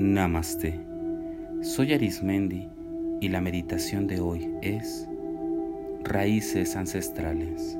[0.00, 0.80] Namaste.
[1.60, 2.66] Soy Arismendi
[3.20, 5.06] y la meditación de hoy es
[6.04, 7.76] Raíces ancestrales.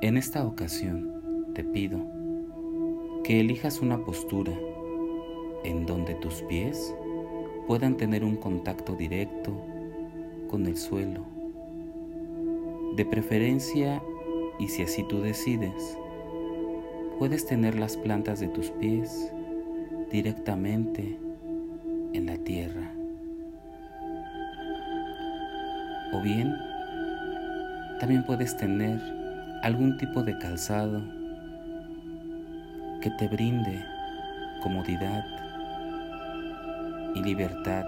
[0.00, 2.04] En esta ocasión te pido
[3.22, 4.52] que elijas una postura
[5.62, 6.92] en donde tus pies
[7.68, 9.64] puedan tener un contacto directo
[10.50, 11.24] con el suelo.
[12.96, 14.02] De preferencia,
[14.58, 15.96] y si así tú decides,
[17.18, 19.32] puedes tener las plantas de tus pies
[20.10, 21.18] directamente
[22.12, 22.92] en la tierra.
[26.12, 26.54] O bien,
[28.00, 29.00] también puedes tener
[29.62, 31.02] algún tipo de calzado
[33.00, 33.84] que te brinde
[34.62, 35.24] comodidad
[37.14, 37.84] y libertad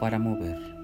[0.00, 0.79] para mover.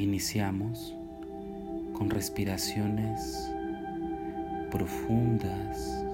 [0.00, 0.94] Iniciamos
[1.92, 3.50] con respiraciones
[4.70, 6.04] profundas,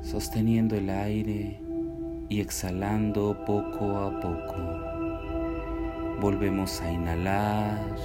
[0.00, 1.60] sosteniendo el aire
[2.28, 6.20] y exhalando poco a poco.
[6.20, 7.96] Volvemos a inhalar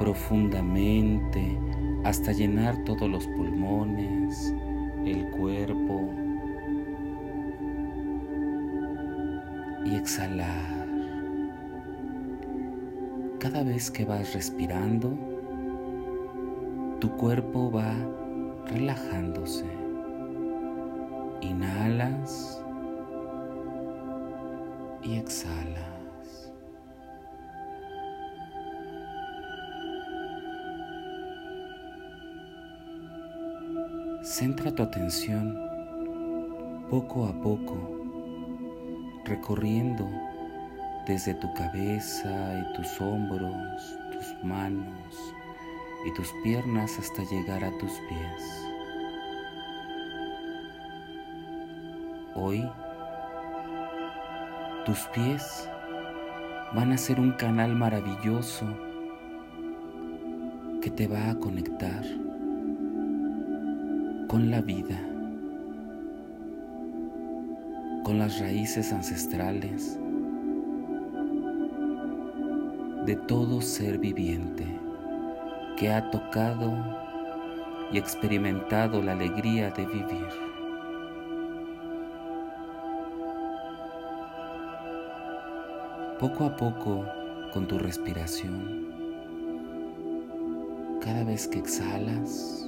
[0.00, 1.56] profundamente
[2.02, 4.52] hasta llenar todos los pulmones,
[5.06, 6.12] el cuerpo
[9.86, 10.83] y exhalar.
[13.44, 15.10] Cada vez que vas respirando,
[16.98, 17.92] tu cuerpo va
[18.64, 19.66] relajándose.
[21.42, 22.64] Inhalas
[25.02, 26.54] y exhalas.
[34.22, 35.54] Centra tu atención
[36.88, 37.76] poco a poco,
[39.26, 40.08] recorriendo
[41.06, 45.34] desde tu cabeza y tus hombros, tus manos
[46.06, 48.66] y tus piernas hasta llegar a tus pies.
[52.34, 52.66] Hoy
[54.86, 55.68] tus pies
[56.74, 58.66] van a ser un canal maravilloso
[60.80, 62.02] que te va a conectar
[64.28, 65.00] con la vida,
[68.04, 69.98] con las raíces ancestrales
[73.04, 74.66] de todo ser viviente
[75.76, 76.72] que ha tocado
[77.92, 80.28] y experimentado la alegría de vivir.
[86.18, 87.04] Poco a poco,
[87.52, 88.88] con tu respiración,
[91.02, 92.66] cada vez que exhalas,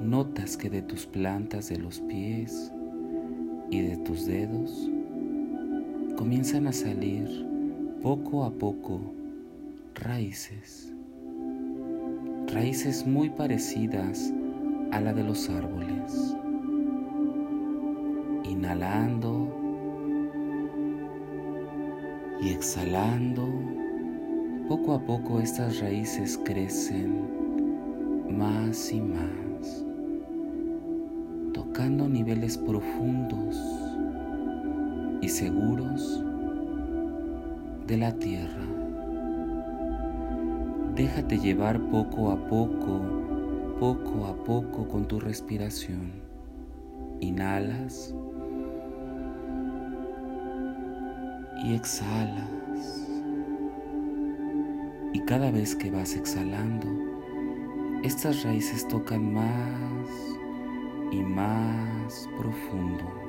[0.00, 2.72] notas que de tus plantas de los pies
[3.70, 4.90] y de tus dedos
[6.16, 7.49] comienzan a salir
[8.02, 8.98] poco a poco
[9.94, 10.90] raíces,
[12.50, 14.32] raíces muy parecidas
[14.90, 16.34] a la de los árboles.
[18.44, 19.54] Inhalando
[22.40, 23.46] y exhalando,
[24.66, 27.28] poco a poco estas raíces crecen
[28.30, 29.84] más y más,
[31.52, 33.60] tocando niveles profundos
[35.20, 36.24] y seguros
[37.90, 38.62] de la tierra.
[40.94, 43.00] Déjate llevar poco a poco,
[43.80, 46.12] poco a poco con tu respiración.
[47.18, 48.14] Inhalas
[51.64, 53.08] y exhalas.
[55.12, 56.86] Y cada vez que vas exhalando,
[58.04, 60.08] estas raíces tocan más
[61.10, 63.19] y más profundo.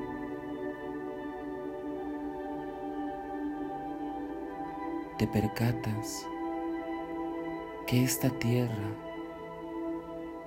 [5.22, 6.26] Te percatas
[7.86, 8.90] que esta tierra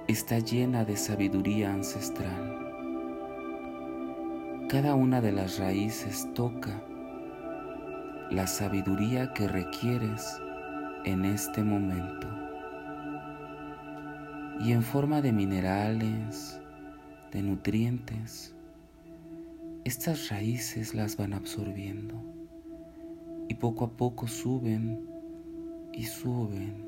[0.09, 2.59] está llena de sabiduría ancestral.
[4.67, 6.83] Cada una de las raíces toca
[8.31, 10.41] la sabiduría que requieres
[11.05, 12.27] en este momento.
[14.59, 16.59] Y en forma de minerales,
[17.31, 18.53] de nutrientes,
[19.85, 22.34] estas raíces las van absorbiendo
[23.47, 25.07] y poco a poco suben
[25.93, 26.85] y suben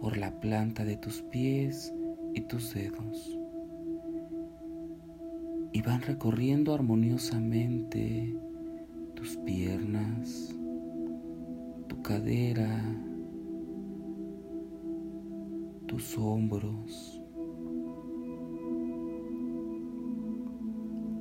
[0.00, 1.94] por la planta de tus pies
[2.34, 3.38] y tus dedos
[5.72, 8.36] y van recorriendo armoniosamente
[9.14, 10.54] tus piernas,
[11.86, 12.82] tu cadera,
[15.86, 17.22] tus hombros,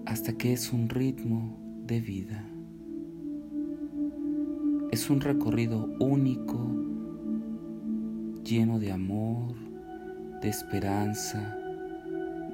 [0.06, 2.57] hasta que es un ritmo de vida.
[4.98, 6.58] Es un recorrido único,
[8.44, 9.54] lleno de amor,
[10.42, 11.56] de esperanza,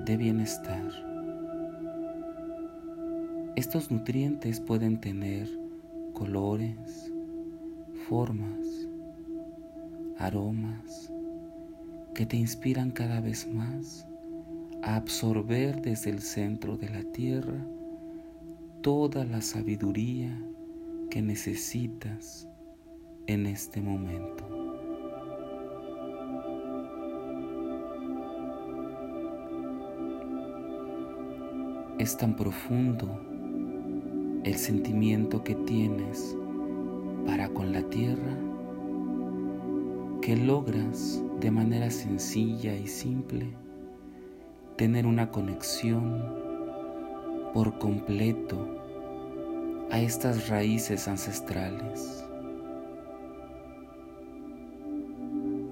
[0.04, 0.92] de bienestar.
[3.56, 5.48] Estos nutrientes pueden tener
[6.12, 7.13] colores,
[8.10, 8.89] formas,
[10.18, 11.13] aromas
[12.13, 14.06] que te inspiran cada vez más
[14.81, 17.66] a absorber desde el centro de la tierra
[18.81, 20.38] toda la sabiduría
[21.13, 22.50] que necesitas
[23.27, 24.48] en este momento.
[32.00, 33.21] Es tan profundo
[34.44, 36.36] el sentimiento que tienes
[37.27, 38.36] para con la tierra
[40.19, 43.54] que logras de manera sencilla y simple
[44.77, 46.24] tener una conexión
[47.54, 48.82] por completo
[49.94, 52.25] a estas raíces ancestrales.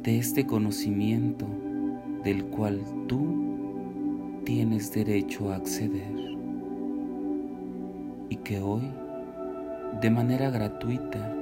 [0.03, 1.47] De este conocimiento
[2.23, 6.37] del cual tú tienes derecho a acceder
[8.29, 8.83] y que hoy,
[10.01, 11.35] de manera gratuita,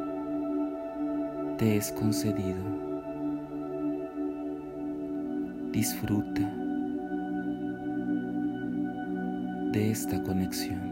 [1.57, 2.63] te es concedido.
[5.73, 6.49] Disfruta
[9.73, 10.88] de esta conexión.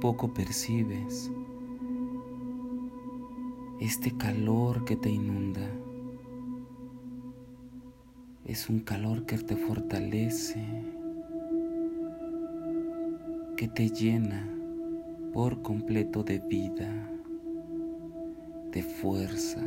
[0.00, 1.30] Poco percibes
[3.80, 5.68] este calor que te inunda.
[8.46, 10.64] Es un calor que te fortalece,
[13.56, 14.48] que te llena
[15.34, 16.90] por completo de vida,
[18.72, 19.62] de fuerza,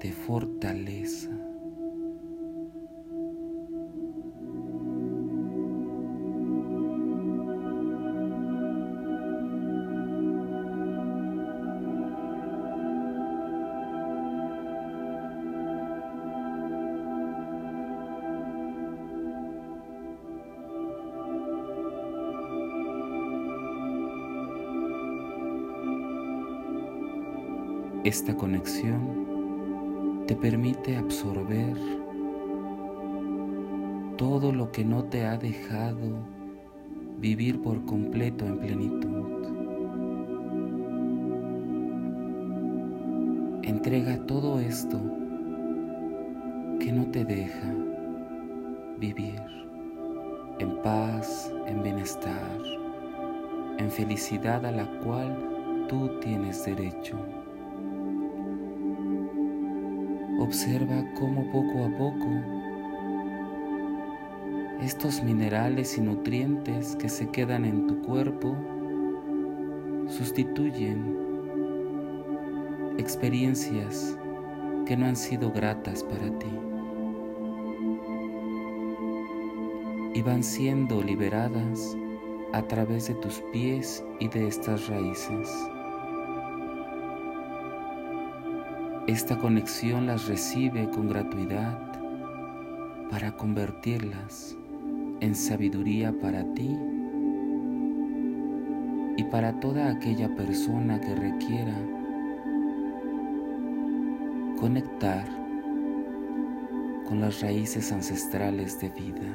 [0.00, 1.47] de fortaleza.
[28.08, 31.76] Esta conexión te permite absorber
[34.16, 36.16] todo lo que no te ha dejado
[37.18, 39.26] vivir por completo en plenitud.
[43.62, 44.98] Entrega todo esto
[46.80, 47.74] que no te deja
[48.98, 49.38] vivir
[50.60, 52.58] en paz, en bienestar,
[53.76, 57.37] en felicidad a la cual tú tienes derecho.
[60.38, 62.26] Observa cómo poco a poco
[64.80, 68.56] estos minerales y nutrientes que se quedan en tu cuerpo
[70.06, 71.18] sustituyen
[72.98, 74.16] experiencias
[74.86, 76.46] que no han sido gratas para ti
[80.14, 81.96] y van siendo liberadas
[82.52, 85.48] a través de tus pies y de estas raíces.
[89.08, 91.78] Esta conexión las recibe con gratuidad
[93.10, 94.54] para convertirlas
[95.20, 96.76] en sabiduría para ti
[99.16, 101.74] y para toda aquella persona que requiera
[104.60, 105.26] conectar
[107.08, 109.32] con las raíces ancestrales de vida.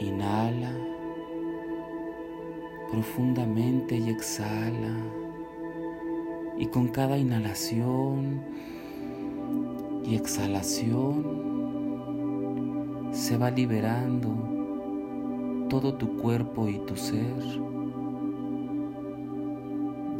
[0.00, 0.79] Inhala
[2.90, 4.96] profundamente y exhala.
[6.58, 8.42] Y con cada inhalación
[10.04, 11.40] y exhalación
[13.12, 14.28] se va liberando
[15.68, 17.60] todo tu cuerpo y tu ser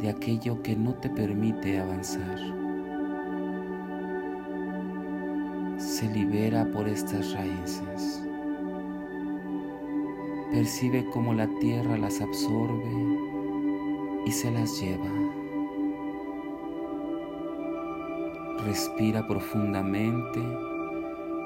[0.01, 2.39] de aquello que no te permite avanzar.
[5.77, 8.23] Se libera por estas raíces.
[10.51, 12.91] Percibe cómo la tierra las absorbe
[14.25, 15.09] y se las lleva.
[18.65, 20.41] Respira profundamente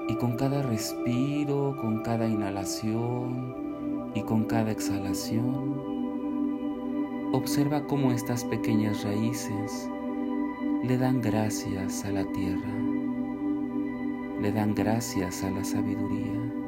[0.10, 5.96] Y con cada respiro, con cada inhalación y con cada exhalación,
[7.32, 9.90] observa cómo estas pequeñas raíces
[10.84, 12.74] le dan gracias a la tierra,
[14.42, 16.65] le dan gracias a la sabiduría.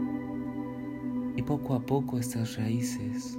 [1.38, 3.38] Y poco a poco estas raíces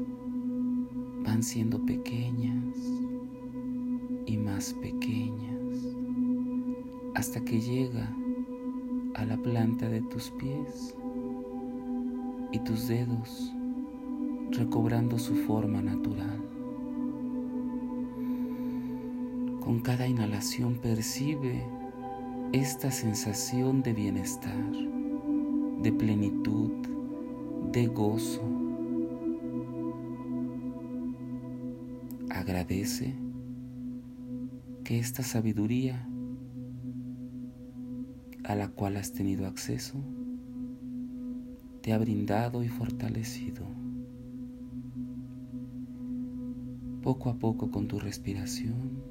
[1.24, 2.74] van siendo pequeñas
[4.24, 5.58] y más pequeñas
[7.16, 8.08] hasta que llega
[9.14, 10.94] a la planta de tus pies
[12.52, 13.52] y tus dedos
[14.52, 16.40] recobrando su forma natural.
[19.60, 21.66] Con cada inhalación percibe
[22.52, 24.72] esta sensación de bienestar,
[25.82, 26.70] de plenitud,
[27.78, 28.42] de gozo.
[32.28, 33.14] Agradece
[34.82, 36.08] que esta sabiduría
[38.42, 40.02] a la cual has tenido acceso
[41.80, 43.64] te ha brindado y fortalecido.
[47.00, 49.04] Poco a poco con tu respiración,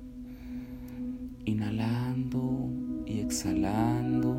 [1.45, 2.69] inhalando
[3.05, 4.35] y exhalando,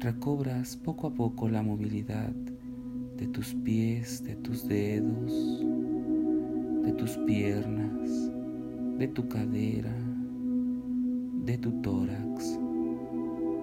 [0.00, 2.30] recobras poco a poco la movilidad
[3.18, 5.62] de tus pies, de tus dedos,
[6.82, 8.32] de tus piernas,
[8.98, 9.94] de tu cadera,
[11.44, 12.58] de tu tórax,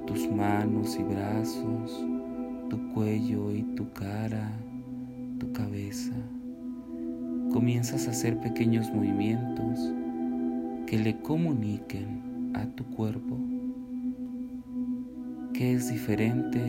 [0.05, 2.05] tus manos y brazos,
[2.69, 4.51] tu cuello y tu cara,
[5.39, 6.13] tu cabeza.
[7.51, 9.91] Comienzas a hacer pequeños movimientos
[10.85, 13.39] que le comuniquen a tu cuerpo
[15.57, 16.61] que es diferente,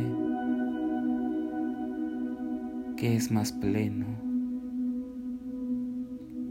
[2.97, 4.07] que es más pleno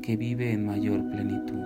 [0.04, 1.66] que vive en mayor plenitud.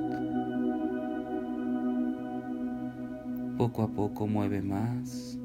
[3.58, 5.38] Poco a poco mueve más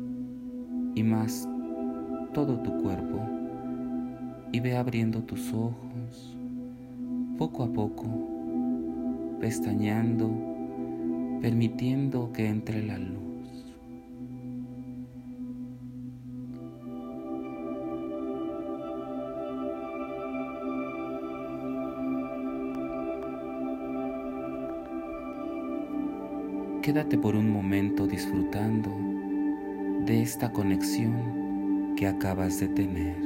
[0.95, 1.49] y más
[2.33, 3.19] todo tu cuerpo
[4.53, 6.39] y ve abriendo tus ojos
[7.37, 8.05] poco a poco,
[9.41, 10.31] pestañeando,
[11.43, 13.26] permitiendo que entre la luz.
[26.87, 28.97] Quédate por un momento disfrutando
[30.07, 33.17] de esta conexión que acabas de tener.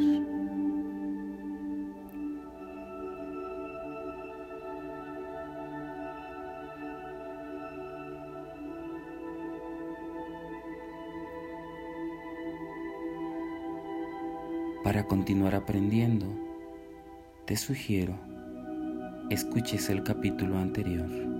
[14.82, 16.24] Para continuar aprendiendo,
[17.44, 18.18] te sugiero
[19.28, 21.39] escuches el capítulo anterior.